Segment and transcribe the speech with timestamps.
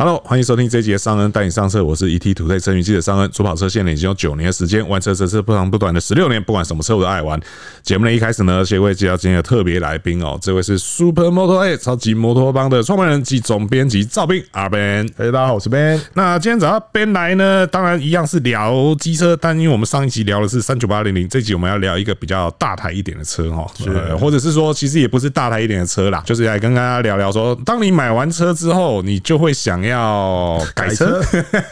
[0.00, 3.28] Hello，欢迎收听这一集的尚恩带你上车，我是 ETtoday 车云记者尚恩。
[3.32, 7.36] 主跑车现在已经有九年的时间，玩车车是不长不短的十六年，不管什么车我都爱玩。
[7.82, 15.10] 节目的一开始呢，先为介绍今天的特别来宾哦，这位是 Super Moto A 超级摩托帮的创办人及总编辑赵斌阿 Ben。
[15.16, 16.00] 嘿，大家好，我是 Ben。
[16.14, 29.87] 那今天找到 Ben 来呢，当然一样是聊机车，但因为我们上一集聊的是三九八零零，这集我们要聊一个比较大台一点的车哈，是，或者是说其实也不是大台一点的车啦，就是来跟大家聊聊说，当你买完车之后，你就会想要。
[29.88, 31.20] 要改车，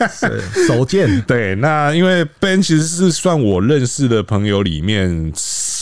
[0.67, 1.21] 手贱。
[1.23, 5.33] 对，那因为 Ben 其实是算我认识的朋友里面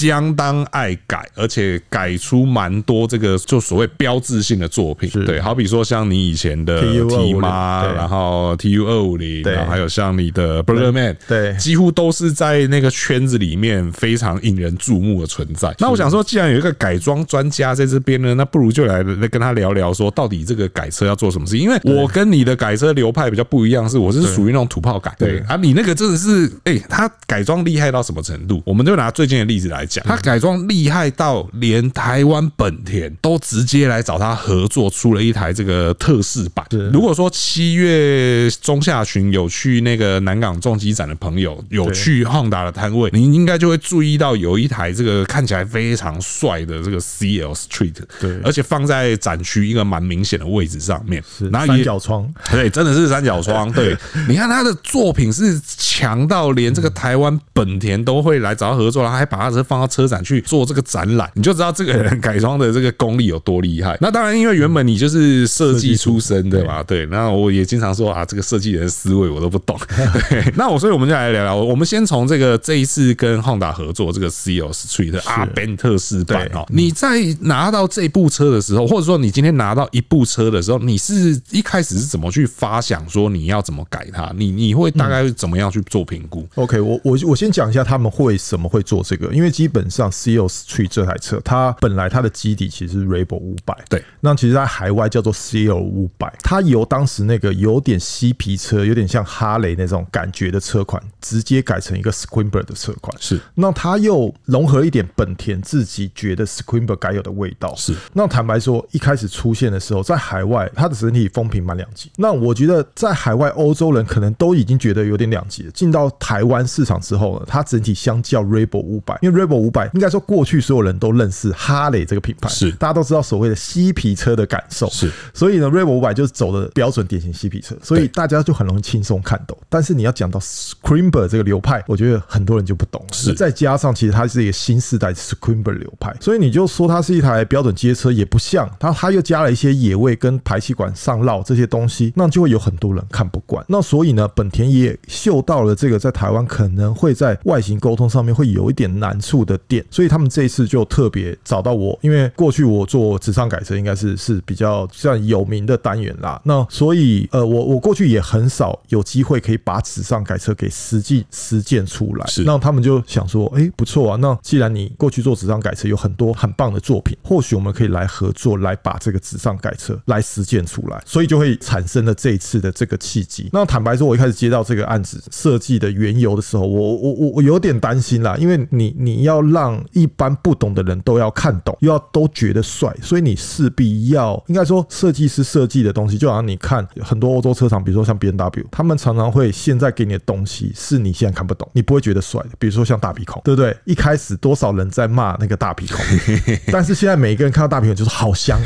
[0.09, 5.11] 相当爱改，而且改出蛮多这个就所谓标志性的作品。
[5.25, 15.75] 对，好比说像你以前的 T 妈，然后 TU 二五零，然后还有像你的 Burgerman，对，几乎都是在那个圈子里面非常引人注目的存在。
[15.79, 21.59] 那我想说，既然有一个改装专家在这边呢，那不如就来来跟他聊聊，说到底这个改车要做什么事？
[21.59, 25.39] 因为我跟你的改车流派比较不一样，是我是属于那种土炮改，对。
[25.49, 28.63] 啊，你那个真的是，哎，他改装厉害到什么程度？
[28.65, 36.65] 我们就拿最近的例子来讲，他改装厉害到连台湾本田都直接来找他合作，出了一台这个特仕版。
[36.93, 51.23] 如果说七月中下旬有去那个南港重机展的朋友，有去 Honda 的摊位，你应该就会注意到有一台这个看起来非常帅的这个 CL Street，对，而且放在展区一个蛮明显的位置上面，
[51.53, 52.33] 然后三角窗。
[52.51, 53.71] 对，真的是三角窗。
[53.73, 53.97] 对，
[54.29, 63.97] 你看他的作品是强到连这个台湾本田都会来找他合作，然后还把他车放到车展去做这个展览，你就知道这个人改装的这个功力有多厉害。
[64.01, 67.07] 那当然，因为原本你就是设计出身的嘛，对。
[67.07, 69.79] 那我也经常说啊，这个设计人思维我都不懂。
[70.31, 84.33] 对，那我所以我们就来聊聊，我们先从这个这一次跟 Honda 合作这个 CL Street 的阿 Ben 特仕版哦，你在拿到这部车的时候，或者说你今天拿到一部车的时候，你是一开始是怎么去发想说你要怎么改它？
[84.37, 115.71] 你你会大概怎么样去做评估？OK，我我我先讲一下他们会什么会做这个，因为基本上 CL Street 这台车，它本来它的基底其实是 Rebel 五百，对，那其实在海外叫做 CL 五百，它由当时那个有点嬉皮车，有点像哈雷那种感觉的车款，直接改成一个 Screamer 的车款，是，那它又融合一点本田自己觉得 Screamer 该有的味道，是，那坦白说，一开始出现的时候，在海外它的整体风评蛮两极，那我觉得在海外欧洲人可能都已经觉得有点两极了。
[115.71, 129.57] 进到台湾市场之后呢，它整体相较 Rebel 五百，因为 Rebel 五百应该说过去所有人都认识哈雷这个品牌，是大家都知道所谓的嬉皮车的感受，是所以呢，Rebel 五百就是走的标准典型嬉皮车，所以大家就很容易轻松看懂。
[129.69, 133.09] 但是你要讲到 Screamer 这个流派，我觉得很多人就不懂了。
[133.13, 143.65] 是再加上其实它是一个新世代 Screamer 流派，所以你就说它是一台标准街车也不像，它它又加了一些野味跟排气管上绕这些东西，那就会有很多人看不惯。
[143.69, 156.41] 那所以呢，本田也嗅到了这个在台湾可能会在外形沟通上面会有一点难处的店，所以他们这一次就特别找到我，因为过去我做纸上改车应该是是比较算有名的单元啦。
[156.45, 162.27] 那所以呃，我我过去也很少有机会可以把纸上改车给实际实践出来。
[162.27, 164.19] 是，那他们就想说，哎，不错啊。
[164.21, 171.03] 那既然你过去做纸上改车有很多很棒的作品，或许我们可以来合作，来把这个纸上改车来实践出来。
[171.05, 173.49] 所以就会产生了这一次的这个契机。
[173.53, 193.77] 那坦白说，我一开始接到这个案子设计的缘由的时候，我我我我有点担心啦，因为你你要让一般不懂的人都要看懂，又要都觉得帅，所以你势必要应该说设计师设计的东西，就好像你看很多欧洲车厂，比如说像 BMW，他们常常会现在给你的东西是你现在看不懂，你不会觉得帅的，比如说像大鼻孔，对不对？
[193.85, 195.99] 一开始多少人在骂那个大鼻孔，
[196.73, 198.61] 但是现在每一个人看到大鼻孔就是好香，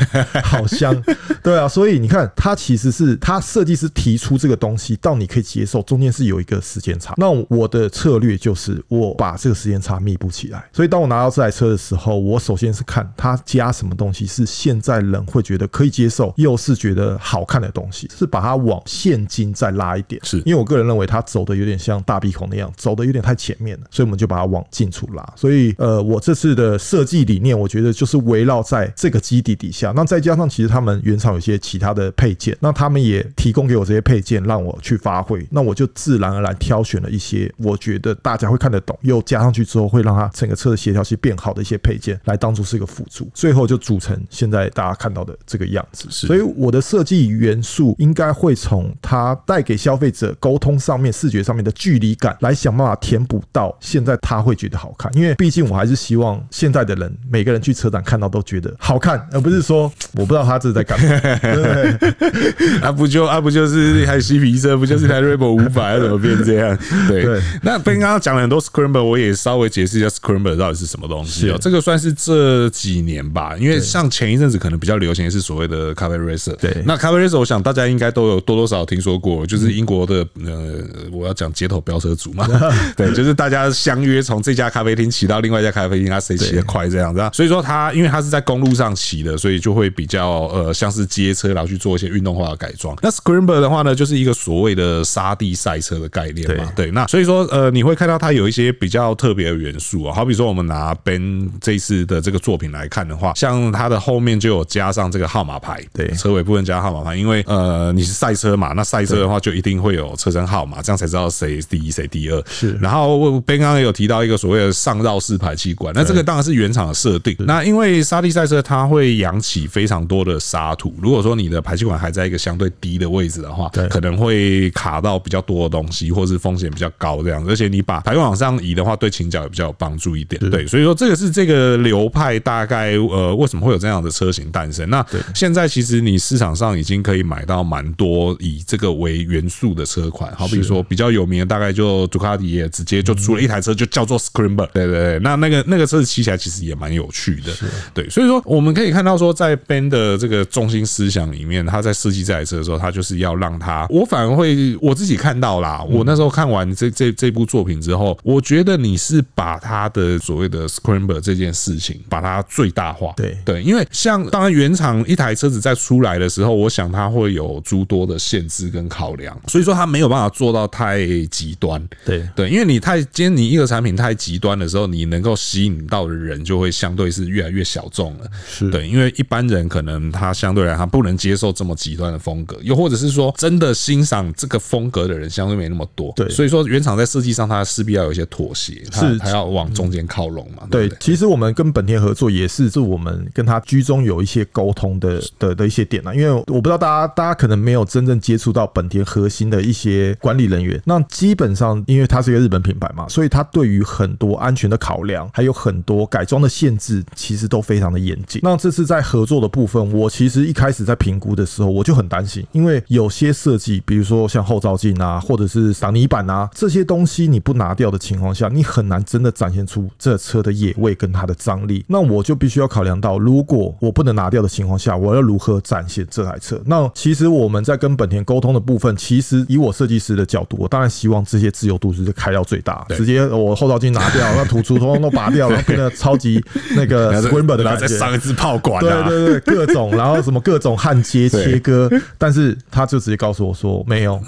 [0.45, 0.95] 好香，
[1.43, 4.99] 对啊，所以你看，他其实是他设计师提出这个东西。
[5.01, 7.15] 到你可以接受，中间是有一个时间差。
[7.17, 10.58] 那我的策略就是我把这个时间差弥补起来。
[10.73, 20.21] 所以当我拿到这台车的时候，我首先是看它加什么东西是现在人会觉得可以接受，又是觉得好看的东西，是把它往现今再拉一点。
[20.25, 25.25] 是因为我个人认为它走的有点像大鼻孔那样，走的有点太前面了，所以我们就把它往近处拉。
[25.37, 29.93] 所以呃，我这次的设计理念，我觉得就是围绕在这个基底底下。
[29.95, 34.77] 那再加上其实他们原厂有些其他的配件，那他们也提供给我这些配件，让我。
[34.81, 46.07] 去发挥，那我就自然而然挑选了一些我觉得大家会看得懂，又加上去之后会让它整整个车的协调性变好的一些配件来当做是一个辅助，最后就组成现在大家看到的这个样子。
[46.09, 61.21] 所以我的设计元素应该会从它带给消费者沟通上面、视觉上面的距离感来想办法填补到现在他会觉得好看，因为毕竟我还是希望现在的人每个人去车展看到都觉得好看，而不是说我不知道他这是在干嘛。
[61.43, 66.79] 对 啊不就啊不就是一台嬉皮车，不就是一台 Rebel 五百，怎么变这样？
[67.07, 70.09] 对，对那 Ben 刚刚讲了很多 Scrambler，我也稍微解释一下
[70.45, 71.59] 到底是什么东西哦。
[71.61, 76.55] 这个算是这几年吧，因为像前一阵子可能比较流行的是所谓的咖啡 racer。
[76.57, 82.47] 对，那咖啡 racer，我想大家应该都有多多少少听说过，就是英国的呃，我要讲街头飙车族嘛。
[82.97, 87.29] 对，就是大家相约从这家咖啡厅骑到另外一家咖啡厅，他谁骑得快这样子。
[87.33, 92.97] 所以说他因为他是在公路上骑的，所以就会比较呃像是街车，然后去做一些运动化的改装。
[93.03, 96.73] 那 Scrambler 的话呢，就是一个所谓的沙地赛车的概念嘛。
[96.77, 112.45] 对，那所以说呃，你会看到它有一些比较特别的元素啊，好比说我们拿 Ben 这一次的这个作品来看的话，像它的后面就有加上这个号码牌，对，车尾部分加号码牌，因为呃你是赛车嘛，那赛车的话就一定会有车身号码，这样才知道谁第一谁第二。
[112.49, 117.37] 是，然后 Ben 刚刚也有提到一个所谓的上绕式排气管，那这个当然是原厂的设定。
[117.39, 127.45] 那因为沙地赛车它会扬起非常多的沙土，如果说你的排气管还在一个相对低的位置的话，可能会卡到比较多的东西，或是风险比较高这样。
[127.47, 130.39] 而且你把排气管往上移的话，对倾角也比较有帮助一点。
[130.51, 134.89] 对，所以说这个是这个流派大概呃为什么会有这样的车型诞生？
[134.91, 144.69] 那现在其实你市场上已经可以买到蛮多以这个为元素的车款，好比如说比较有名的大概就杜卡迪也直接就出了一台车就叫做 Scrambler。
[144.73, 147.53] 对对对，那那个那个车子骑起来其实也蛮有趣的。
[147.95, 155.83] 对，所以说我们可以看到说在 Ben 的这个中心思想里面，他在设计这台车的时候，他就是要让他，我反而会我自己看到啦。
[155.89, 163.13] 我那时候看完这这这部作品之后，我觉得你是把它的所谓的 Scrambler 这件事情把它最大化。
[163.17, 171.83] 对对，因为像当然原厂一台车子在出来的时候，我想它会有诸多的限制跟考量，所以说它没有办法做到太极端。
[172.05, 178.27] 对对，因为你太今天你一个产品太极端的时候，你能够吸引到的人就会相对是越来越小众了。
[178.49, 186.13] 是对，因为一般人可能他相对来他不能接受这么极端的风格，又或者是说真的欣赏这个风格的人相对没那么多。
[186.15, 190.65] 对，所以说原厂在设计上，它势必要有一些妥协，是它要往中间靠拢嘛。
[190.71, 196.15] 对，其实我们跟本田合作也是，是我们跟他居中有一些沟通的的的一些点啊。
[196.15, 208.41] 因为我不知道大家大家可能没有真正接触到本田核心的一些管理人员，那基本上因为它是一个日本品牌嘛，所以它对于很多安全的考量，还有很多改装的限制，其实都非常的严谨。
[208.43, 221.85] 那这次在合作的部分，我其实一开始在评估的时候，我就很担心，因为有些设计，比如说像后照镜啊，或者是挡泥板啊这些东西，你不拿掉的情况下，你很难真的展现出这车的野味跟它的张力。
[221.89, 226.61] 那我就必须要考量到，如果我不能拿掉的情况下，我要如何展现这台车？
[226.67, 236.43] 那其实我们在跟本田沟通的部分，其实以我设计师的角度，我当然希望这些自由度是开到最大，直接我后照镜拿掉， 那突出通通都拔掉，然后变得超级
[236.75, 244.21] 那个 Scrambler 的感觉，再上一支炮管，对对对，各种，然后什么各种焊接切割， 但是他就直接告诉我说，没有，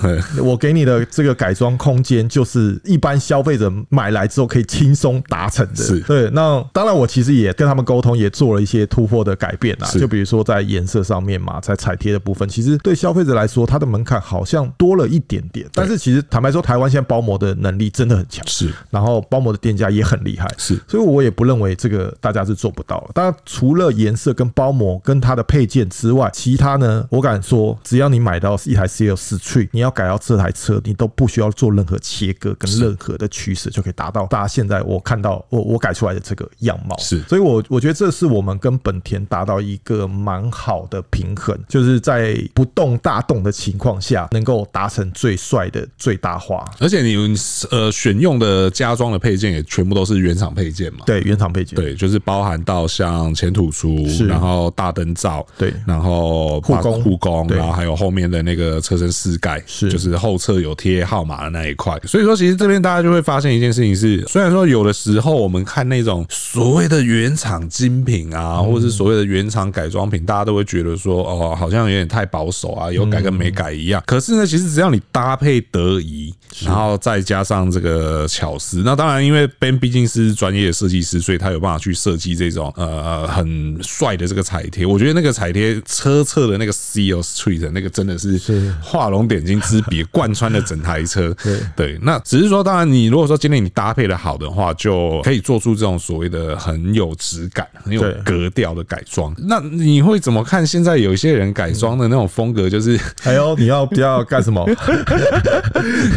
[0.42, 5.76] 我给你的这个改装空间就是一般消费者买来之后可以轻松达成的。
[5.76, 15.66] 是对，那当然我其实也跟他们沟通，也做了一些突破的改变啊，就比如说在颜色上面嘛，在彩贴的部分，其实对消费者来说，它的门槛好像多了一点点。
[15.72, 23.10] 但是其实坦白说，台湾现在包膜的能力真的很强，是，然后包膜的店家也很厉害，是，所以我也不认为这个大家是做不到的。
[23.14, 36.96] 当然，除了颜色跟包膜跟它的配件之外，其他呢，我敢说，只要你买到一台 CL Street，你要改到这台车，你都不需要做任何切割跟任何的取舍，就可以达到大家现在我看到我我改出来的这个样貌。
[36.98, 46.64] 是，所以我我觉得这是我们跟本田达到一个蛮好的平衡，就是在不动大动的情况下，能够达成最帅的最大化。
[46.78, 47.36] 而且你们
[47.70, 51.00] 呃选用的加装的配件也全部都是原厂配件嘛？
[51.06, 51.76] 对，原厂配件。
[51.76, 53.96] 对，就是包含到像前土出，
[54.26, 61.98] 然后大灯罩，对，然后护工护工，然后还有后面的那个车身饰盖，是，就是后侧有贴号码的那一块。
[62.04, 74.02] 所以说，其实这边大家就会发现一件事情是，虽然说有的时候我们看那种所谓的原厂精品啊，或者是所谓的原厂改装品，大家都会觉得说，哦，好像有点太保守啊，有改跟没改一样。
[74.06, 76.34] 可是呢，其实只要你搭配得宜，
[76.64, 84.84] 然后再加上这个巧思，那当然，因为 Ben 毕竟是专业的设计师，所以他有办法去设计这种呃很帅的这个彩贴。
[84.86, 88.40] 我觉得那个彩贴车侧的那个 CL Street 那个真的是
[88.82, 91.34] 画龙点睛之笔，贯穿了整台车。
[91.42, 99.34] 对对，那只是说，当然你如果说今天你搭配的好的话，就后可以做出这种所谓的很有质感、很有格调的改装。
[99.38, 100.66] 那你会怎么看？
[100.66, 104.64] 现在有一些人改装的那种风格，就是 哎呦，你要不要干什么？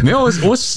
[0.04, 0.32] 没有，我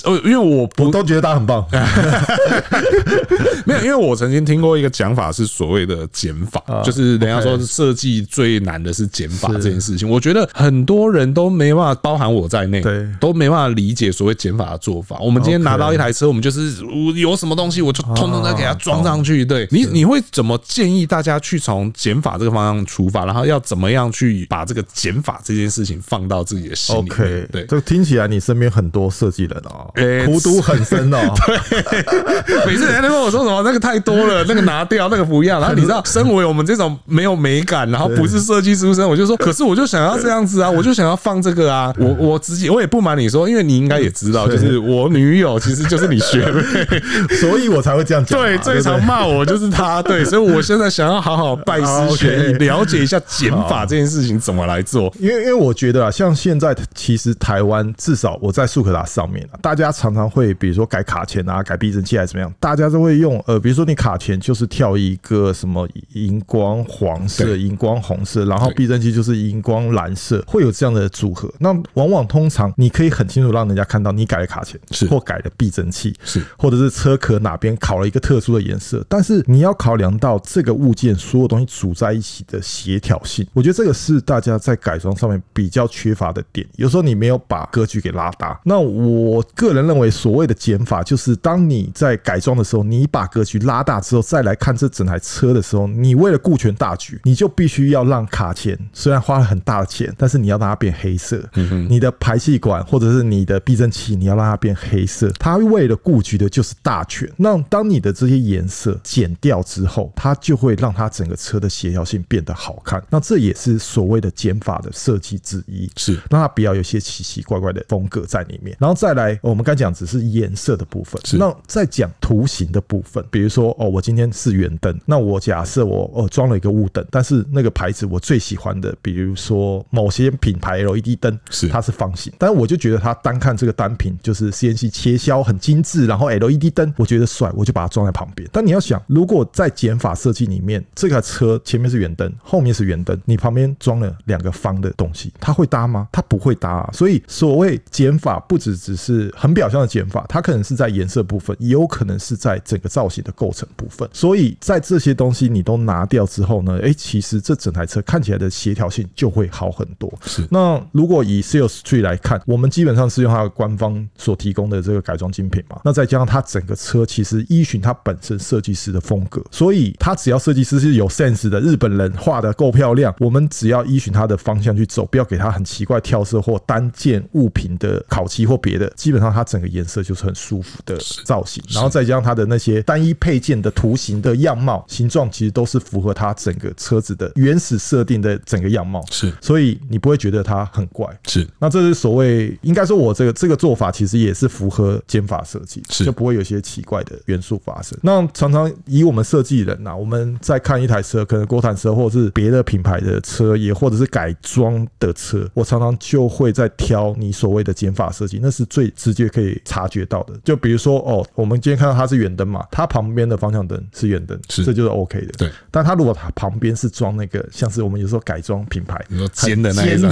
[0.04, 1.64] 我因为我不我都觉得他很棒。
[3.66, 10.08] 没有，因为我曾经听过一个讲法，是所谓的减法，就是人家说设计最难的是减法这件事情。
[10.08, 15.18] 我觉得很多人都没办法，包含我在内，对，都没办法理解所谓减法的做法。
[15.20, 19.44] 我们今天拿到一台车，我们就是我有什么东西，我就通通再给它装上去。
[19.44, 29.92] 对你，你会怎么建议大家去从减法这个方向出发，然后要怎么样去把这个减法这件事情放到自己的心里？OK，对，这听起来你身边很多设计人哦，
[30.26, 31.18] 苦读很深哦。
[31.46, 35.58] 对，每次人家都跟我说什么那个太多了，那个拿掉，那个不要。
[35.60, 41.92] 然后你知道， 身为我们这种没有美感，然后不是设计出身，我就说，可是我就想要这样子啊， 我就想要放这个啊。
[41.98, 48.36] 我我自己我也不瞒你说，因为你应该也知道，就是我女友其实就是你学妹，所以我才会这样讲。
[48.36, 50.02] 对，最常骂我就是他。
[50.02, 55.14] 对， 所以我现在想要好好拜师学艺，了解一下减法这件事情怎么来做。
[55.20, 71.48] 因为因为我觉得啊，像现在其实台湾至少我在速可达上面啊，大家常常会比如说改卡钳啊，改避震器还是怎么样，大家都会用呃，比如说你卡钳就是跳一个什么荧光黄色、荧光红色，然后避震器就是荧光蓝色，会有这样的组合。
[71.60, 86.66] 那往往通常你可以很清楚让人家看到你改了卡钳，是或改了避震器，是或者是车壳哪边烤了一个特殊的颜色，但是你要考量到这个物件所有东西组在一起的协调性，我觉得这个是大家在改装上面比较缺乏的点。
[86.76, 88.58] 有时候你没有把格局给拉大。
[88.64, 101.42] 那我个人认为，所谓的减法，就是当你在改装的时候，你把格局拉大之后，再来看这整台车的时候，你为了顾全大局，你就必须要让卡钳虽然花了很大的钱，但是你要让它变黑色。
[101.88, 105.30] 你的排气管或者是你的避震器，你要让它变黑色。
[105.38, 107.30] 它为了顾局的就是大权。
[107.36, 113.02] 那当你的这些颜色减掉之后，它就会让它整个车的协调性变得好看。
[113.10, 118.76] 那这也是所谓的减法的设计之一，是让它不要有些奇奇怪怪的风格在里面。
[118.80, 123.24] 然后再来，我们刚讲只是颜色的部分，是那再讲图形的部分。
[123.30, 138.48] 比如说，哦，我今天是圆灯，那我假设我哦装了一个雾灯，但是那个牌子我最喜欢的，比如说某些品牌 LED 灯，是它是方形，但是我就觉得它单看这个单品就是 CNC 切削很精致，然后 LED 灯我觉得帅，我就把它装在旁边。
[138.52, 146.08] 但你要想，如果在减法设计里面，这个车前面是圆灯，后面是圆灯，你旁边装了两个方的东西，它会搭吗？
[146.12, 146.90] 它不会搭啊。
[146.92, 154.08] 所以所谓减法，不只只是很表象的减法，它可能是在颜色部分，也有可能是在整个造型的构成部分。
[154.12, 160.12] 所以在这些东西你都拿掉之后呢，哎，其实这整台车看起来的协调性就会好很多。
[160.24, 160.46] 是。
[160.50, 191.46] 那如果以 SEALS3 来看，我们基本上是用它的官方所提供的这个改装精品嘛，那再加上它整个车其实依循它本身设计师的风格，所以它只要设计师是有 sense 的，日本人画的够漂亮，我们只要依循它的方向去走，不要给它很奇怪跳色或单件物品的烤漆或别的，基本上它整个颜色就是很舒服的造型，然后再加上它的那些单一配件的图形的样貌、形状，其实都是符合它整个车子的原始设定的整个样貌，是，所以你不会觉得它很怪，是。
[191.58, 197.98] 那这是所谓，应该说我这个这个做法其实也是符合减法设计，是，就不会有些奇怪的元素发生。
[198.02, 210.34] 那常常以我们设计人呐，我们在看一台车，可能国产车或者是别的品牌的车，也或者是改装的车，我常常就会在挑你所谓的减法设计，那是最直接可以察觉到的。
[210.44, 215.32] 就比如说，哦，我们今天看到它是远灯嘛，它旁边的方向灯是远灯，是这就是 OK 的。
[215.38, 220.10] 对，但它如果它旁边是装那个，像是我们有时候改装品牌，你说尖的那一种，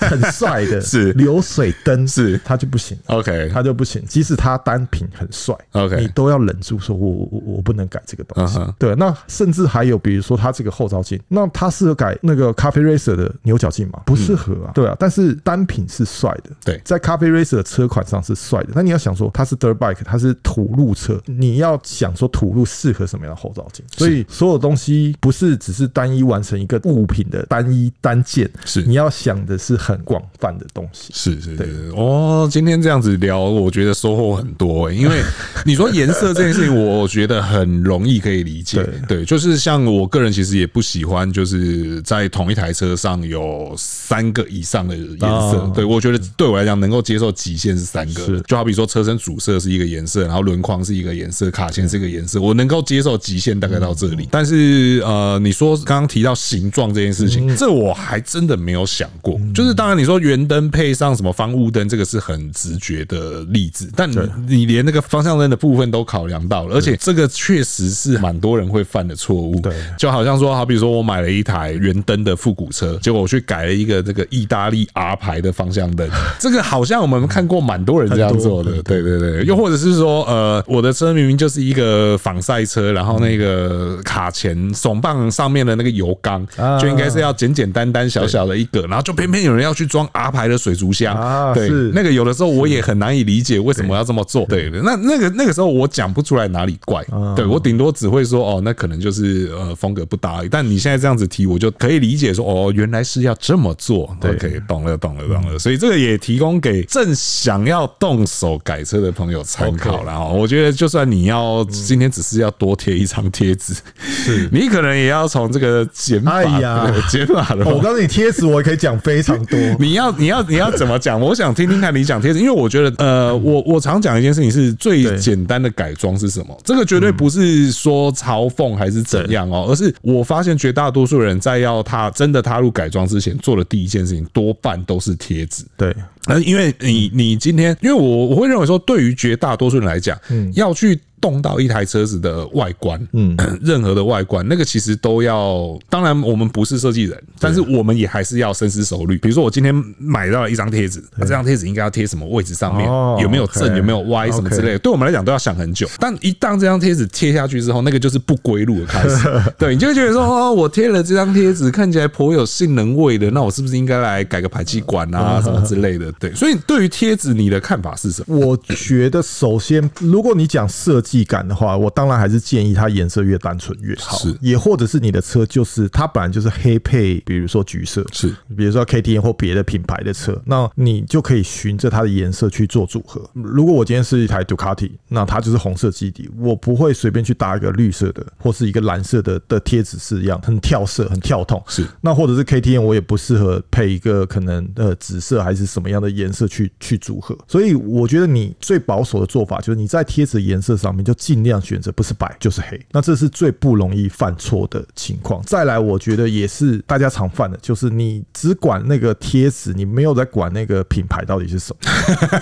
[0.00, 2.96] 很帅的， 是流水灯，是它就不行。
[3.06, 4.04] OK，它就不行。
[4.06, 8.58] 即使它单品很帅，OK，你都要忍住说，我我我不能改这个东西。
[8.78, 14.00] 对，那甚至还有比如说它这个后照镜，那它适合改那个咖啡 racer 的牛角镜吗？
[14.06, 14.72] 不适合啊。
[14.74, 16.50] 对啊，但是单品是帅的。
[16.64, 18.68] 对，在咖啡 racer 的车款上是帅的。
[18.74, 23.84] 那你要想说它是 dirt bike，它是土路车，你要想说土路适合什么样的后照镜？
[23.96, 31.12] 所以所有东西不是只是单一完成一个物品的单一单件，是你要想的是很广泛的东西。
[31.14, 34.92] 是是对哦，今天这样子聊，我觉得收获很多。
[34.92, 35.22] 因为
[35.64, 38.84] 你说颜色这件事情，我觉得很容易可以理解。
[39.08, 45.70] 对，就是像我个人其实也不喜欢，就是在同一台车上有三个以上的颜色。
[45.74, 54.28] 对，我觉得对我来讲能够接受极限是三个，就好比说车身主色是一个颜色，然后轮框是一个颜色，卡钳是一个颜色，我能够接受极限大概到这里。
[54.30, 59.40] 但是呃，你说刚刚提到形状这件事情，这我还真的没有想过。
[59.54, 64.10] 就是当然你说圆灯配上什么方雾灯，这个是很直觉的例子，但
[64.46, 69.60] 你连那个方向灯的部分都考考量到了，而且这个确实是蛮多人会犯的错误。
[69.60, 76.08] 对，就好像说，好比说我买了一台圆灯的复古车，结果我去改了一个这个意大利 R 牌的方向灯，
[76.40, 78.82] 这个好像我们看过蛮多人这样做的。
[78.82, 86.46] 对对对，又或者是说，呃，我的车明明就是一个仿赛车，然后那个卡钳耸棒上面的那个油缸
[86.80, 91.14] 就应该是要简简单单小小的一个，然后就偏偏有人要去装 R 牌的水族箱。
[91.52, 94.46] 对，那个有的时候我也很难以理解为什么要这么做。
[94.46, 94.70] 对。
[94.70, 97.04] 的，那那个那个时候我讲不出来哪里怪，
[97.34, 100.40] 对我顶多只会说哦，那可能就是呃风格不搭。
[100.48, 104.16] 但你现在这样子提，我就可以理解说哦，原来是要这么做。
[104.22, 105.58] OK，懂了，懂了，懂了。
[105.58, 110.26] 所以这个也提供给正想要动手改车的朋友参考了。
[110.28, 117.64] 我觉得就算你要今天只是要多贴一张贴纸，是 你可能也要从这个减法，哎呀，减法的。
[117.64, 119.58] 我告诉你，贴纸我也可以讲非常多。
[119.78, 121.20] 你要你要你要怎么讲？
[121.20, 126.54] 我想听听看你讲贴纸，因为我觉得呃，我我常讲一件事情是最简单的改装是什么？
[126.62, 135.64] 这个绝对不是说嘲讽还是怎样哦，而是我发现绝大多数人在要他真的踏入改装之前做的第一件事情，多半都是贴纸。
[135.76, 135.94] 对，
[136.26, 141.00] 呃，因为你你今天，因为我我会认为说，对于绝大多数人来讲，嗯，要去。
[141.24, 145.74] 动到一台车子的外观，嗯， 任何的外观，那个其实都要。
[145.88, 149.16] 当然，我们不是设计人，但是我们也还是要深思熟虑。
[149.16, 152.86] 比如说，我今天买到了一张贴纸，那这张贴纸应该要贴什么位置上面？
[153.22, 153.74] 有没有正？
[153.74, 154.30] 有没有歪？
[154.30, 154.78] 什么之类的？
[154.80, 155.88] 对我们来讲，都要想很久。
[155.98, 159.16] 但一旦这张贴纸贴下去之后，那个就是不归路的开始。
[159.56, 166.12] 对，你就会觉得说，哦，我贴了这张贴纸，看起来颇有性能味的，那我是不是应该来改个排气管啊，什么之类的？
[166.20, 166.34] 对。
[166.34, 168.36] 所以，对于贴纸，你的看法是什么？
[168.36, 171.13] 我觉得，首先，如果你讲设计。
[171.18, 174.16] 质感的话，我当然还是建议它颜色越单纯越好。
[174.18, 183.22] 是，也或者是你的车就是它本来就是黑配，比如说橘色，是，比如说 KTM 或别的品牌的车，那你就可以循着它的颜色去做组合。
[183.34, 191.62] 如果我今天是一台杜卡迪，那它就是红色基底，我不会随便去搭一个绿色的或是一个蓝色的的贴纸是一样，很跳色，很跳痛。
[191.68, 197.36] 是，那或者是 KTM，我也不适合配一个可能呃紫色还是什么样的颜色去去组合。
[197.46, 201.03] 所以我觉得你最保守的做法就是你在贴纸颜色上面。
[201.04, 205.42] 就尽量选择不是白就是黑，那这是最不容易犯错的情况。
[205.44, 211.80] 再来，我觉得也是大家常犯的，就是你只管那个贴纸，你没有在管那个品牌到底是什么。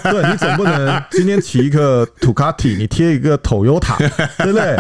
[0.11, 3.99] 对，你总不能今天骑一个土卡迪，你贴一个 Toyota，
[4.39, 4.77] 对不对？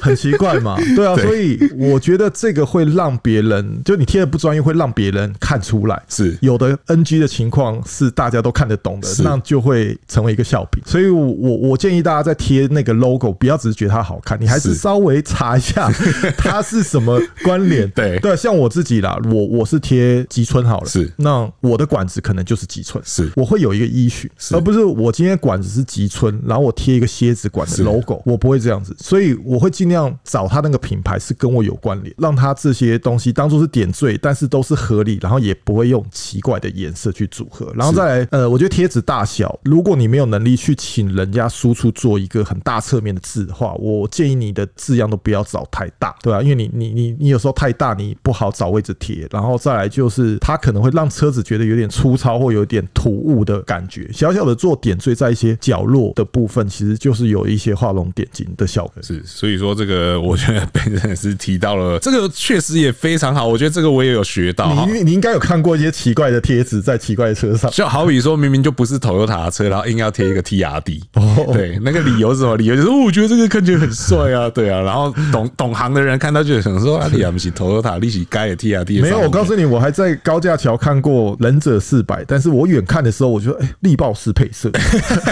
[0.00, 0.76] 很奇怪嘛。
[0.96, 6.02] 对啊，所以我觉得这个会让别人，就你贴的不专业，会让别人看出来。
[6.08, 10.82] 是有的 NG 的情况是大家都看得懂的，那就会成为一个笑柄。
[10.86, 13.32] 所以我我建议大家在贴那个 logo。
[13.32, 15.90] 不要只是觉得它好看，你还是稍微查一下
[16.36, 17.88] 它是什么关联。
[17.90, 18.18] 对。
[18.18, 21.10] 对，像我自己啦，我我是贴吉村好了，是。
[21.16, 23.30] 那我的管子可能就是吉村，是。
[23.36, 43.10] 我会有一个依循，而不是我今天管子是吉村，然后我贴一个蝎子管的 logo，我不会这样子，所以我会尽量找它那个品牌是跟我有关联，让它这些东西当做是点缀，但是都是合理，然后也不会用奇怪的颜色去组合，然后再来呃，我觉得贴纸大小，如果你没有能力去请人家输出做一个很大侧面。
[43.10, 49.26] 的字的话，我建议你的字样都不要找太大，对啊，因为你你你你有时候太大，你不好找位置贴。
[49.32, 54.08] 然后再来就是，它可能会让车子觉得有点粗糙或有点突兀的感觉。
[54.12, 59.02] 小小的做点缀在一些角落的部分，其实就是有一些画龙点睛的效果。
[59.02, 63.48] 是，所以说这个我觉得本身也是提到了，这个确实也非常好。
[63.48, 64.86] 我觉得这个我也有学到。
[64.86, 71.00] 你你应该有看过一些奇怪的贴纸在奇怪的车上，就好比说明明就不是 Toyota 的车，然后硬要贴一个 TRD。
[71.14, 72.56] 哦，对，那个理由是什么？
[72.56, 72.89] 理由就是。
[72.96, 84.70] 我觉得这个看起来很帅啊，对啊，然后懂懂行的人看到就想说：“阿里亚不是头头塔利息该也 T 啊 T。”没有，我告诉你，我还在高架桥看过忍者四百，但是我远看的时候，我觉得哎，力豹式配色，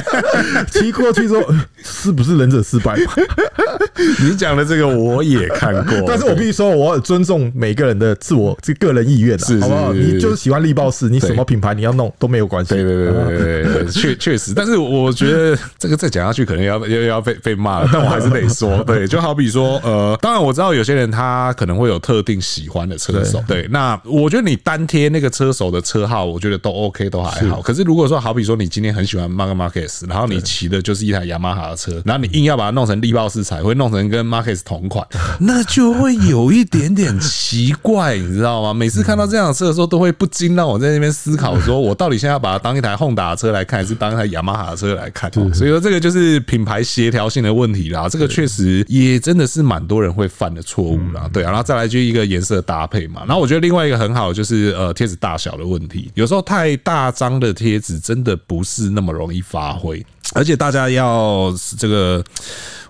[0.71, 1.43] 骑过去之后，
[1.83, 2.97] 是不是忍者四百？
[4.21, 9.93] 你讲的这个我也看过， 但是我必须说，我尊重每个人的自我这个人意愿的，好不好？
[9.93, 12.75] 你就是喜欢力豹式，你什么品牌你要弄都没有关系。
[12.75, 17.59] 对对对对对，确确实，但是我觉得这个再讲下去，可能要要要被被。
[17.59, 27.61] 骂了，但我还是得说， 对，就好比说，呃，当然我知道有些人他可能会有特定喜欢的车手，对，那我觉得你单贴那个车手的车号，我觉得都 OK，都还好。
[27.61, 35.05] 可是如果说好比说你今天很喜欢 m a r k Marquez，然后你骑的就是一台雅马哈的车，然后你硬要把它弄成力豹式彩绘，弄成跟 Marquez 同款，
[35.41, 38.73] 那就会有一点点奇怪，你知道吗？
[38.73, 45.29] 每次看到这样的车的时候，都会不禁让我在那边思考，说我到底现在要把它当一台 Honda 的车来看，还是当一台雅马哈的车来看？
[45.53, 47.49] 所以说这个就是品牌协调性的。
[47.49, 60.05] 的问题啦，这个确实也真的是蛮多人会犯的错误啦，对啊，然后再来就一个颜色搭配嘛，然后我觉得另外一个很好就是呃贴纸大小的问题，有时候太大张的贴纸真的不是那么容易发挥。
[60.35, 62.25] 而且大家要这个。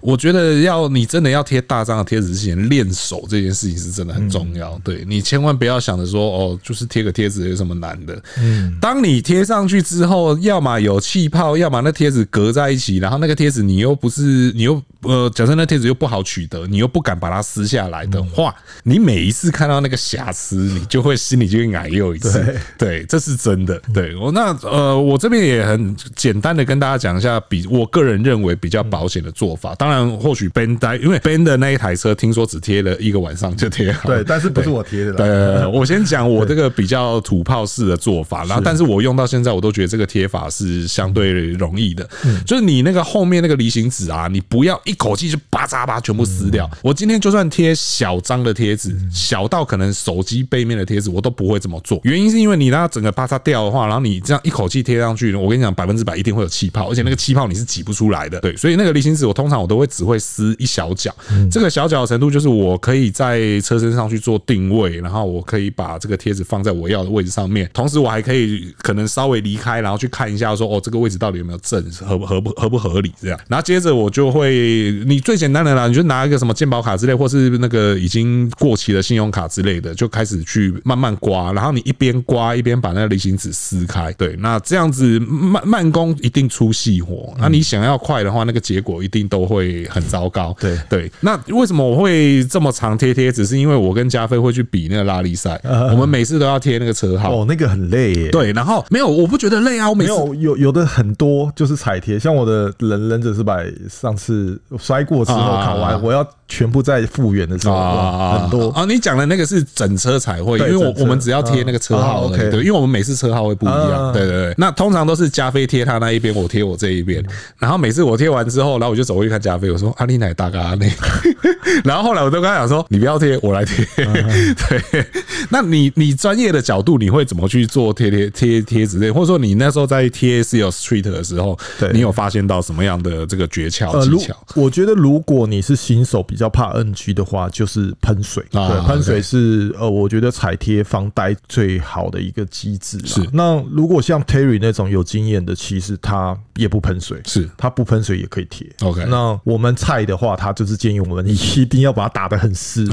[0.01, 4.81] 我觉得要你真的要贴大张的贴纸之前，练手这件事情是真的很重要。
[4.85, 8.16] 对，你千万不要想着说哦，就是贴个贴纸有什么难的。
[8.38, 22.57] 嗯，当你贴上去之后，要么有气泡，要么那贴纸隔在一起，然后那个贴纸你又不是你又呃，假设那贴纸又不好取得，你又不敢把它撕下来的话，你每一次看到那个瑕疵，你就会心里就会矮又一次。
[22.79, 23.77] 对，这是真的。
[23.92, 29.75] 对我那呃，我这边也很简单的跟大家讲一下，比我个人认为比较保险的做法。
[29.75, 34.07] 当当然，或许 Ben 带，因为 Ben 的那一台车听说只贴了一个晚上就贴好。
[34.07, 35.12] 对，但是不是我贴的。
[35.14, 42.07] 对，我先讲我这个比较土炮式的做法，然后，但是我用到现在，我都觉得这个贴法是相对容易的。
[42.45, 46.71] 就是你那个后面那个离型纸啊，你不要一口气就巴扎巴全部撕掉。
[46.83, 51.99] 我今天就算贴小张的贴纸，小到可能手机背面的贴纸，我都不会这么做。
[52.03, 58.38] 原因是因为你那整个巴扎掉的话，然后你这样一口气贴上去，我跟你讲，百分之百一定会有气泡，而且那个气泡你是挤不出来的。
[58.40, 59.78] 对，所以那个离心纸我通常我都。
[59.78, 61.14] 会只会撕一小角，
[61.48, 73.38] 这个小角的程度就是我可以在车身上去做定位，然后我可以把这个贴纸放在我要的位置上面，同时我还可以可能稍微离开，然后去看一下说哦，这个位置到底有没有正，合不合不合不合理这样。
[73.46, 84.12] 然后接着我就会，你最简单的啦，你就拿一个什么鉴宝卡之类，或是那个已经过期的信用卡之类的，就开始去慢慢刮，然后你一边刮一边把那个离心纸撕开。
[84.14, 87.08] 对，那这样子慢慢工一定出细活。
[87.38, 89.87] 那你想要快的话，那个结果一定都会。
[89.88, 91.11] 很糟糕，对对。
[91.21, 93.33] 那为什么我会这么常贴贴？
[93.33, 97.33] 只是因为我跟加菲会去比那个拉力赛，我们每次都要贴那个车号。
[97.33, 98.29] 哦，那个很累耶。
[98.31, 99.88] 对，然后没有，我不觉得累啊。
[99.88, 108.85] 我没有有有的很多就是彩贴，像我的人忍者四百，上次摔过之后考完，我要全部再复原的时候，很多啊。
[108.85, 114.12] 你讲的那个是整车彩绘，因为我我们只要贴那个车号，对，因为我们每次车号会不一样。
[114.12, 114.55] 对对对。
[114.59, 117.24] 那通常都是加菲贴他那一边，我贴我这一边。
[117.59, 119.70] 然后每次我贴完之后，然后我就走过去看加菲。
[119.70, 120.92] 我说阿丽奶大哥阿内，
[121.85, 123.85] 然后后来我都跟他讲说，你不要贴，我来贴。
[123.96, 125.07] 对，
[125.51, 129.11] 那你你专业的角度，你会怎么去做贴贴贴贴纸类？
[129.11, 131.59] 或者说你那时候在贴 CL Street 的时候，
[131.92, 134.35] 你有发现到什么样的这个诀窍技巧？
[134.55, 138.44] 我觉得如果你是新手，比较怕 NG 的话，就是喷水。
[138.51, 142.98] 对，喷水是呃，我觉得彩贴防呆最好的一个机制。
[143.05, 143.20] 是。
[143.33, 148.67] 那如果像 Terry 那种有经验的，其实他也不喷水，是它不喷水也可以贴。
[148.83, 149.38] OK，那。
[149.45, 152.87] 我们菜的话，它就是建议我们一定要把它打得很湿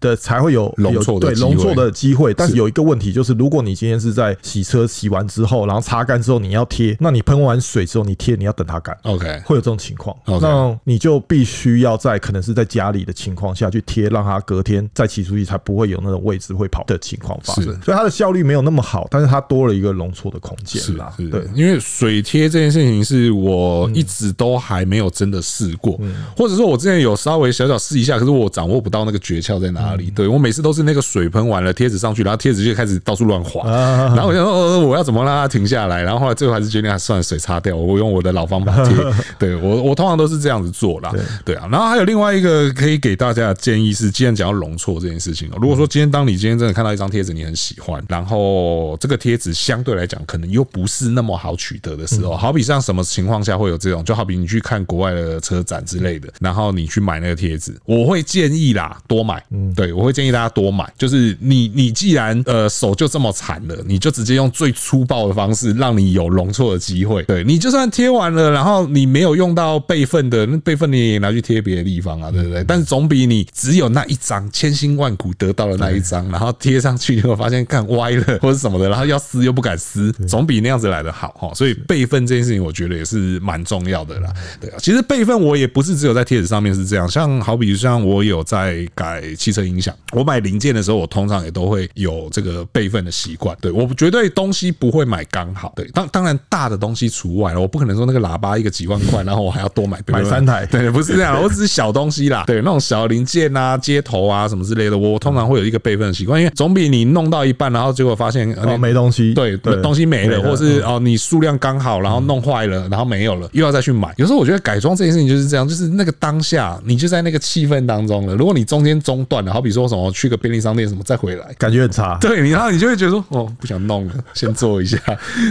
[0.00, 2.32] 的，才会有容错对容错的机会。
[2.34, 8.96] 但是有一个问题，就是如果你今天是在洗车洗完之后，然后擦干之后你要贴，那你喷完水之后你贴，你要等它干。
[9.02, 10.16] OK，会有这种情况。
[10.40, 17.64] 那你就必须要在可能是在家里的情况下去贴，让它隔天再骑出去才不会有那种位置会跑的情况发生。
[17.82, 21.12] 所以它的效率没有那么好，但是它多了一个容错的空间啦。
[21.16, 25.98] 对，因为水贴这件事情是我一直都还没有真的试过。
[26.36, 30.10] 或者说，我之前有稍微小小试一下，可是我掌握不到那个诀窍在哪里。
[30.10, 33.68] 对，我每次都是那个水喷完了，贴纸上去，然后贴纸就开始到处乱滑。
[33.70, 36.02] 然后我想说，呃，我要怎么让它停下来？
[36.02, 38.96] 然后后来最后还是决定，算了，水擦掉，我用我的老方法贴。
[39.38, 41.12] 对我，我通常都是这样子做啦。
[41.44, 41.68] 对啊。
[41.70, 54.04] 然后还有另外一个可以给大家的建议是，既然讲到容错这件事情，如果说今天当你今天真的看到一张贴纸你很喜欢，然后这个贴纸相对来讲可能又不是那么好取得的时候，好比像什么情况下会有这种？
[54.04, 56.28] 就好比你去看国外的车展之类的。
[56.40, 59.44] 然后你去买那个贴纸，我会建议啦，多买。
[59.50, 60.90] 嗯，对，我会建议大家多买。
[60.96, 67.22] 就是你，你既然呃手就这么残了，你就直接用最粗暴的方式，让你有容错的机会。
[67.24, 72.62] 对，你就算贴完了，然后你没有用到备份的，那备份你也拿去贴别的地方啊，对不对？
[72.64, 81.52] 但是总比你只有那一张千辛万苦得到的那一张，然后贴上去以后发现看歪了或者什么的，然后要撕又不敢撕，总比那样子来的好哈。
[81.54, 83.09] 所以备份这件事情，我觉得也是
[83.40, 84.32] 蛮重要的啦。
[84.60, 86.20] 对啊，其实备份我也不是只有在。
[86.20, 93.56] 在贴纸上面是这样，像好比像我有在改汽车音响，我买零件的时候，我通常也都会有这个备份的习惯。
[93.58, 114.14] 对，我绝对东西不会买刚好，对，当当然大的东西除外了，我不可能说那个喇叭一个几万块，然后我还要多买买三台， 对，不是这样，我只是小东西啦， 对，那种小零件啊、接头啊什么之类的，我通常会有一个备份的习惯，因为总比你弄到一半，然后结果发现哦没东西，对，东西没了，或是哦你数量刚好，然后弄坏了，然后没有了，又要再去买。
[114.16, 116.10] 有时候我觉得改装这件事情就是这样，就是那个。
[116.20, 118.34] 当下你就在那个气氛当中了。
[118.34, 122.18] 如果你中间中断了，好比说什么去个便利商店什么再回来，感觉很差。
[122.20, 124.98] 对，你然后你就会觉得说，哦，不想弄了，先做一下，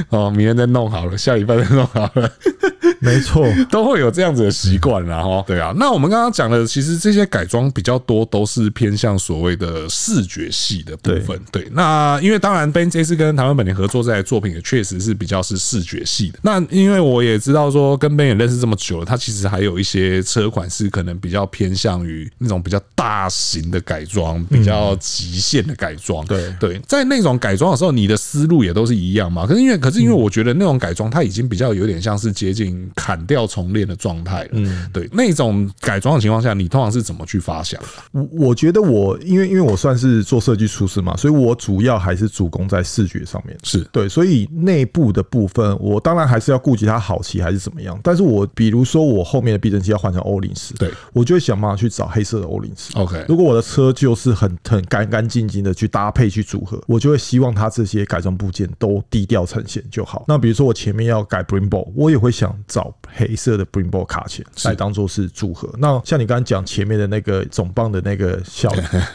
[0.09, 2.29] 哦，明天再弄好了，下礼拜再弄好了。
[2.99, 5.73] 没错， 都会有这样子的习惯，然后对啊。
[5.77, 11.39] 那我们刚刚讲的，其实这些改装比较多都是偏向所谓的视觉系的部分。
[11.51, 16.39] 对，那因为当然 Ben 这次跟台湾本田合作这台作品也确实是比较是视觉系的。
[16.41, 26.25] 那因为我也知道说跟 Ben 也认识这么久了，他其实还有一些车款是可能比较偏向于那种比较大型的改装，比较极限的改装。
[26.25, 29.45] 对对，在那种改装的时候，你的思路也都是一样嘛。
[29.47, 34.49] 可是因为，可是因为我觉得那种改装它已经比较有点像是接近砍掉重练的状态了。
[34.53, 37.87] 嗯，对，那种改装的情况下，你通常是怎么去发想的？
[38.11, 43.57] 我我觉得我因为因为我算是做设计出身嘛，所以我主要还是主攻在视觉上面。
[43.63, 47.99] 是对，所以内部的部分，我当然还是要顾及它好骑还是怎么样。
[48.03, 52.91] 但是我比如说我后面的避震器要换成欧林斯，对我就会想办法去找黑色的欧林斯。
[52.97, 60.25] OK，如果我的车就是很很干干净净的去搭配去组合，我就会希望它这些改装部件都低调呈现就好。
[60.27, 65.69] 那比如说我前面要改 Brembo，我也会想找黑色的 Brembo 卡钳来当做是组合。
[65.77, 68.73] 那像你刚刚讲前面的那个总棒的那个小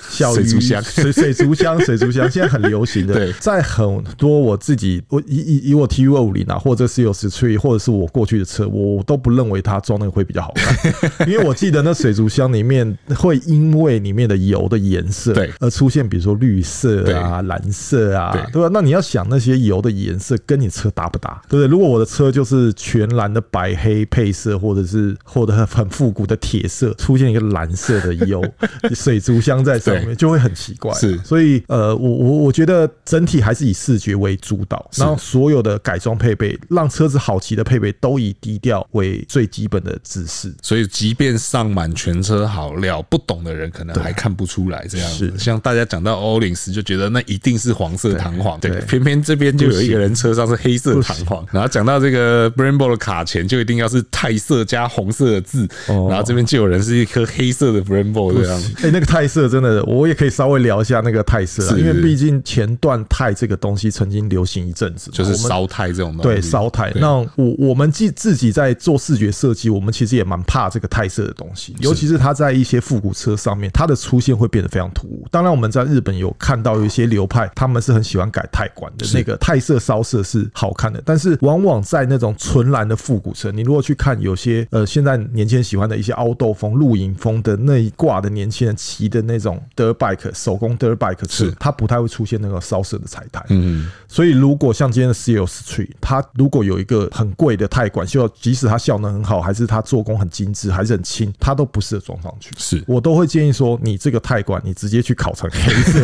[0.08, 15.50] 小 水族箱，水水族箱，水族箱现在很流行的，在很多我自己我以以以我 T U 二五零啊，或者是有 Street，或者是我过去的车，我都不认为它装那个会比较好看， 因为我记得那水族箱里面会因为里面的油的颜色对。
[15.60, 18.62] 而出现，比如说绿色啊、蓝色啊，对。
[18.62, 18.68] 吧？
[18.72, 21.70] 那你要想那些油的颜色跟你车搭不搭，对不对？
[21.70, 28.42] 如果我的车就是全蓝的白黑配色，或者是或者很复古的铁色，出现一个蓝色的油
[28.94, 30.92] 水族箱在上面，就会很奇怪。
[30.94, 40.52] 是，所以呃，我我我觉得整体还是以视觉为主导，然后所有的改装配备，让车子好骑的配备都以低调为最基本的姿势。
[40.62, 45.32] 所以，即便上满全车好料，不懂的人可能还看不出来这样子。
[45.38, 51.44] 像大家讲到欧林斯，就觉得那一定是黄色弹簧，对，偏偏这边就有一个人车上是黑色弹簧。
[51.50, 55.68] 然后讲到这个 Brembo 的卡钳，就一定要是钛色加红色的字。
[55.86, 58.62] 然后这边就有人是一颗黑色的 Brembo 这样。
[58.82, 66.22] 哎，那个钛色真的，我也可以稍微聊一下那个钛色，因为毕竟前段钛这个东西曾经流行一阵子，就是烧钛这种东西。
[66.22, 66.92] 对，烧钛。
[66.96, 75.26] 那我我们自自己在做视觉设计，我们其实也蛮怕这个泰色的东西，尤其是它在一些复古车上面，它的出现会变得非常突兀。
[75.30, 81.02] 当然，我们在日本有看到有一些流派，他们是很喜欢改泰管的，那个泰色烧色是好看的。
[81.04, 93.44] 但是，往往在那种纯蓝的复古车，你如果去看有些呃，现在年轻人喜欢的一些凹豆风、露营风的那一挂的年轻人骑的那种 dirt bike 手工 dirt bike 车，它不太会出现那个烧色的彩带。
[93.48, 102.50] 嗯，所以如果像今天的 CL Street，它如果有一个很贵的钛管，就即使它效能很好，还是它做工很精致，还是很轻，它都不适合装上去。
[102.56, 106.00] 是我都会建议说，你这个钛管，你直接去烤成黑色。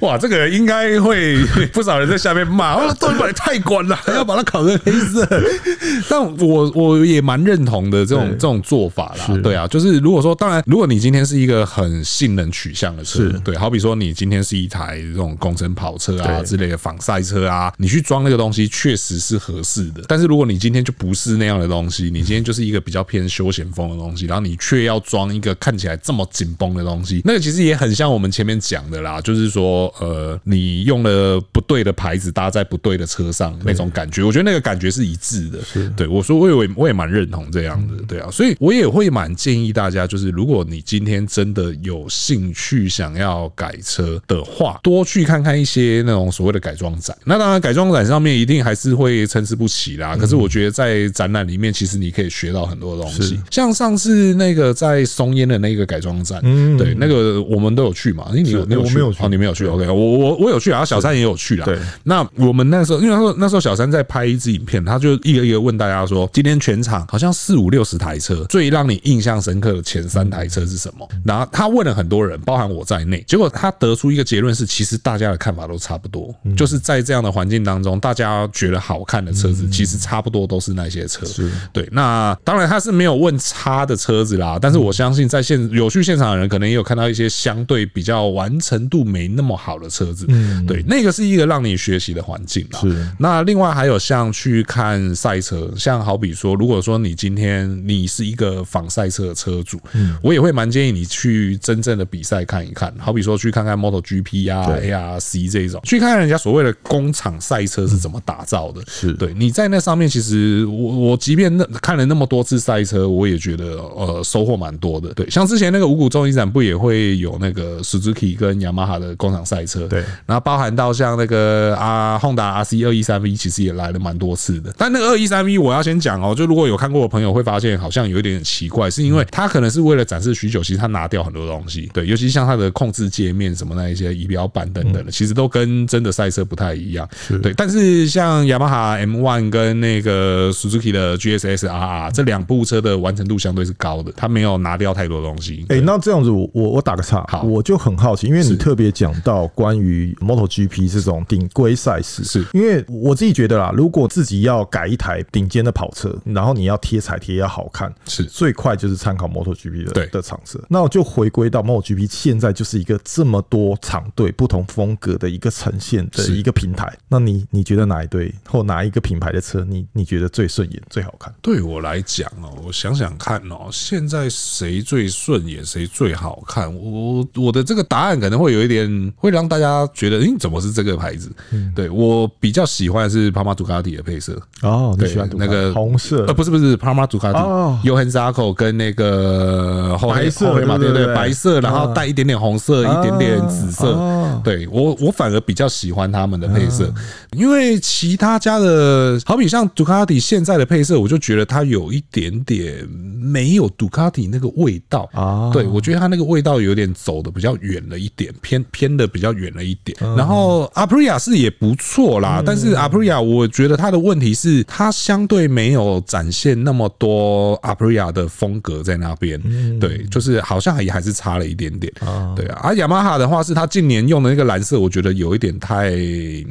[0.00, 5.26] 哇，这个应该会不少人在下面骂，我终于把钛管了，还要把它烤成黑色。
[6.08, 9.36] 但我我也蛮认同的这种这种做法啦。
[9.42, 20.02] 对啊，就是如果说，当然，如果你今天是一个很性能取向的车，对，好比说你今天是一台这种工程跑车啊之类的仿赛车啊，你去装那个东西确实是合适的。
[20.08, 35.58] 但是如果你今天就不是那样的东西，你今天就是一个比较偏休闲风的东西，然后你却要装一个看起来这么紧绷的东西，那个其实也很像我们前面讲的啦，就是说，呃，你用了不对的牌子搭在不对的车上那种感觉，我觉得那个感觉是一致的。
[35.96, 47.16] 对，我说我也我也蛮认同这样的，对啊，所以我也会蛮建议大家，就是如果你今天真的有兴趣想要改车的话，多去看看一些那种所谓的改装展。
[47.24, 50.16] 那当然，改装展上面一定还是会参差不齐啦。
[50.16, 53.40] 可是我觉得在展览里面，其实你可以学到很多东西。
[53.50, 56.40] 像上次那个在松烟的那个改装站，
[56.76, 58.30] 对，那个我们都有去嘛？
[58.34, 58.64] 你有？
[58.64, 58.98] 你有去？
[58.98, 61.64] 哦，你没有去？OK，我我我有去啊，然后小三也有去啦。
[61.64, 71.08] 对，那我们那时候，因为那时候那时候小三在拍一支影片，他就一个一个问大家说，今天全场好像四五六十台车，最让你印象深刻的前三台车是什么？
[71.24, 81.26] 然后他问了很多人，包含我在内，结果他得出一个结论是，其实大家的看法都差不多，就是在这样的环境当中，大家觉得好看的车子，其实差不多都是那些车。
[81.72, 90.26] 对，那当然他是没有问差的车子啦，但是我相信在现有去现场的人，可能也有看到一些相对比较完成度没那么好的车子。
[90.28, 92.80] 嗯对，那个是一个让你学习的环境啦。
[92.80, 93.08] 是。
[93.18, 99.80] 那另外还有像去看赛车，像好比说，如果说你今天你是一个仿赛车的车主，
[100.22, 108.82] 我也会蛮建议你去真正的比赛看一看，好比说去看看 MotoGP 啊、ARC 这一种，去看看人家所谓的工厂赛车是怎么打造的。
[108.86, 115.12] 是对，你在那上面，其实我我即便那看了那么多次赛车，我也觉得呃收获蛮多的。
[115.14, 119.86] 对，像之前那个五谷重机展不也会有那个 Suzuki 跟雅马哈的工厂赛车？
[119.88, 124.72] 对，然后包含到像那个啊 Honda RC 二一三 V，其实也来了蛮多次的。
[124.76, 131.90] 但那个二一三 V，我要先讲哦，就如果有看过的朋友会发现，好像有一点点奇怪，是因为它可能是为了展示许久，其实它拿掉很多东西。
[131.92, 137.08] 对，尤其像它的控制界面什么那一些仪表板等等的，其实都跟真的赛车不太一样。
[137.42, 145.64] 对，但是像像雅马哈 M One 跟那个 Suzuki 的 GSS RR 这两部车的完成度相对是高的，它没有拿掉太多东西。
[145.68, 152.44] 哎，那这样子我我我打个岔，好，我就很好奇，因为你特别讲到关于 MotoGP 这种顶规赛事，是。
[152.52, 158.24] 因为我自己觉得啦，如果自己要改一台顶尖的跑车，然后你要贴彩贴要好看，是。
[158.24, 160.60] 最快就是参考 MotoGP 的的场车。
[160.68, 166.92] 那我就回归到 MotoGP，现在就是一个这么多场队不同风格的一个呈现的一个平台。
[167.08, 171.32] 那你你觉得哪一队或哪一个品牌的车，你你觉得最顺眼、最好看？
[171.42, 176.72] 对我来讲哦，我想想看哦，现在谁最顺眼、谁最好看？
[176.74, 181.30] 我我的这个答案可能会有一点会让大家觉得，诶，怎么是这个牌子？
[181.52, 186.24] 嗯，对我比较喜欢的是帕玛杜卡迪的配色哦，你喜欢那个红色？
[186.26, 193.94] 呃，不是不是帕玛杜卡迪哦，Johann Zarco 跟那个白色嘛，对对对，白色，然后带一点点红色，一点点紫色。
[194.42, 196.92] 对我我反而比较喜欢他们的配色，
[197.32, 205.50] 因为其他家的好比像杜卡迪现在的配色，我就觉得它有一点点没有杜卡迪那个味道啊。
[205.52, 209.96] 对我觉得它那个味道有点走的比较远了一点，偏偏的比较远了一点。
[210.16, 219.40] 然后阿普利亚是也不错啦，但是阿普利亚我觉得它的问题是它相对没有展现那么多阿普利亚的风格在那边。
[219.80, 221.92] 对，就是好像也还是差了一点点。
[222.36, 225.92] 对啊，而雅马哈的话是它近年用的那个蓝色，我觉得有一点太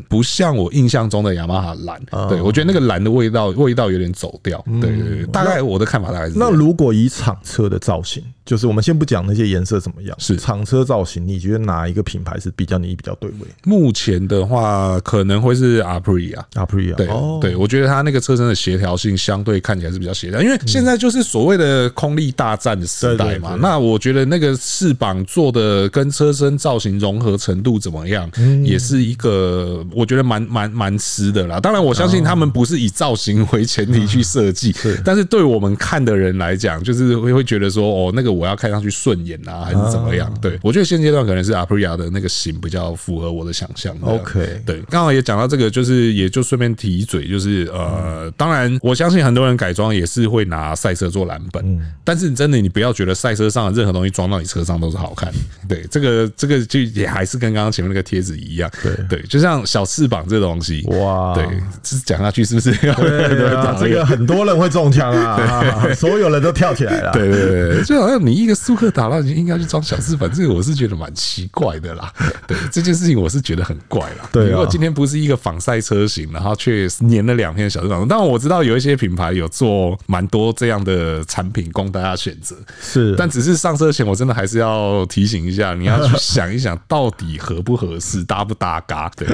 [0.09, 2.01] 不像我印象中的雅马哈蓝。
[2.29, 4.63] 对我觉得那个蓝的味道味道有点走掉。
[4.81, 6.33] 对对对，大概我的看法大概是。
[6.37, 13.47] 那如果以厂车的造型，就是我们先不讲那些颜色怎么样，是厂车造型，你觉得哪一个品牌是比较你比较对位？
[13.63, 16.95] 目前的话，可能会是 Aprilia，Aprilia。
[16.95, 17.07] 对
[17.39, 23.57] 对，我觉得它那个车身的协调性相对看起来是比较协调，因为现在就是所谓的空力大战的时代嘛。
[23.61, 28.29] 那我觉得那个翅膀做的跟车身造型融合程度怎么样，
[28.63, 31.52] 也是一个我觉得蛮蛮蛮吃的啦。
[31.61, 38.33] 当然，我相信他们不是以造型为前提去设计，但是对我们看的人来讲，就是会会觉得说，哦，那个。
[38.33, 40.33] 我要看上去顺眼啊，还是怎么样？
[40.41, 43.95] 对，我觉得现阶段可能是 Aprilia 的那个型比较符合我的想象。
[44.01, 55.31] OK，对，刚好也讲到这个，就是也就顺便提一嘴，就是呃，当然我相信很多人改装也是会拿赛车做蓝本，但是真的你不要觉得赛车上的任何东西装到你车上都是好看。
[55.69, 58.67] 对，这个这个就也还是跟刚刚前面那个贴纸一样。
[58.81, 61.42] 对对，就像小翅膀这个东西，哇，对，
[61.83, 62.71] 是讲下去是不是？
[62.71, 62.93] 对
[63.29, 65.39] 对对，这个很多人会中枪啊，
[65.93, 67.11] 所有人都跳起来了。
[67.11, 68.23] 对对对，就好像。
[68.23, 72.09] 你一个舒克达，那你应该去装小翅膀，这个我是觉得蛮奇怪的啦。
[72.47, 74.29] 对这件事情，我是觉得很怪啦。
[74.31, 82.55] 对，如果今天不是一个仿赛车型，然后却粘了两片小翅膀，当然我知道有一些品牌有做蛮多这样的产品供大家选择。
[82.81, 89.11] 是，但只是上车前，我真的还是要提醒一下，你要去想一想，到底合不合适，搭不搭嘎。
[89.17, 89.27] 对，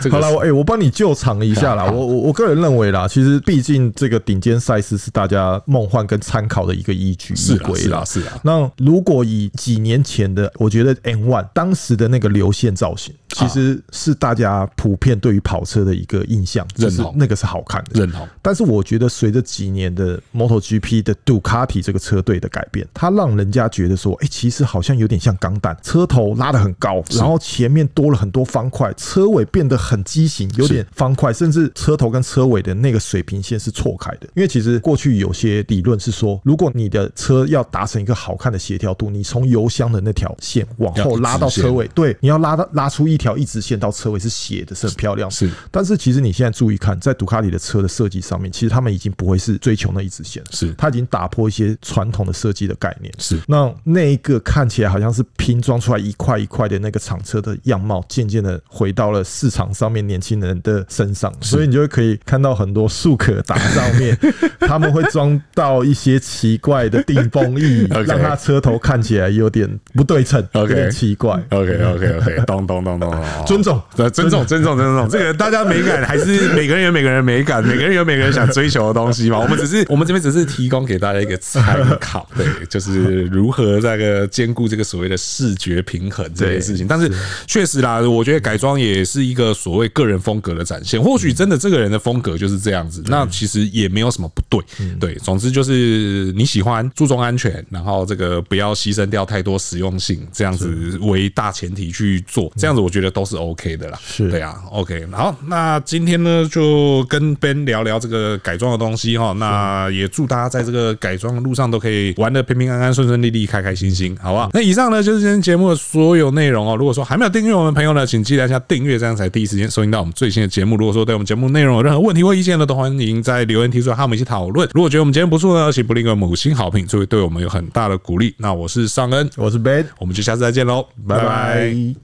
[0.00, 1.84] 这个好了，我哎，我帮你救场一下啦。
[1.90, 8.40] 我我我个人认为啦，其实毕竟这个顶尖赛事是大家梦幻跟参考的一个依据依归啦，是啊。
[8.42, 17.14] 那如果以几年前的，我觉得 N One 当时的那个流线造型，其实是大家普遍对于跑车的一个印象，认同。
[17.16, 18.26] 那个是好看的，认同。
[18.40, 34.28] 但是我觉得随着几年的 MotoGP 的杜卡迪这个车队的改变，它让人家觉得说，哎，其实好像有点像钢弹，车头拉得很高，然后前面多了很多方块，车尾变得很畸形，有点方块，甚至车头跟车尾的那个水平线是错开的。
[34.34, 45.30] 因为其实过去有些理论是说，如果你的车要达成一个好看的协调度，你从油箱的那条线往后拉到车尾，对，你要拉到拉出一条一直线到车尾是斜的，是很漂亮。
[45.30, 53.12] 是，但是其实你现在注意看，在杜卡迪的车的设计上面，其实他们已经不会是追求那一直线，是，他已经打破一些传统的设计的概念。
[53.18, 64.18] 是，那那一个看起来好像是拼装出来一块一块的那个厂车的样貌，渐渐的回到了市场上面年轻人的身上，所以你就会可以看到很多速可达上面，
[64.60, 71.32] 他们会装到一些奇怪的定风翼， 让它车头看起来有点不对称，有点奇怪。
[71.50, 73.11] OK OK OK，咚咚咚咚咚，
[73.46, 75.08] 尊重，对尊重，尊重，尊重。
[75.08, 79.38] 这个大家美感还是每个人有每个人美感，每个人有每个人想追求的东西嘛。
[79.42, 86.86] 我们只是我们这边只是提供给大家一个参考， 对，就是如何那个兼顾这个所谓的视觉平衡这件事情。
[86.86, 87.10] 但是
[87.46, 91.00] 确实啦，我觉得改装也是一个所谓个人风格的展现。
[91.02, 94.60] 或许真的这个人的风格就是这样子，那其实也没有什么不对。
[95.00, 103.98] 对，总之就是你喜欢注重安全，然后这个不要牺牲掉太多实用性，这样子为大前提去做，这样子我觉得都是 OK 的啦。
[104.04, 105.06] 是对啊，OK。
[105.12, 109.32] 好，那今天呢就跟 Ben 聊聊这个改装的东西哈。
[109.32, 114.50] 那也祝大家在这个改装的路上都可以玩的平平安安、顺顺利利、开开心心，好不好？
[114.52, 116.76] 那以上呢就是今天节目的所有内容哦。
[116.76, 120.76] 如果说还没有订阅我们朋友呢，请记得一下订阅，这样才第一时间收听到我们最新的节目。
[120.76, 124.68] 如果说对我们节目内容有任何问题或意见呢，都欢迎在留言提出来，和我们一起讨论。
[124.72, 128.34] 如果觉得我们节目不错呢，请不吝给五星好评，就会对我们有很大的鼓励。
[128.38, 131.94] 那我是尚恩，我是 Ben，我们就下次再见喽，拜拜。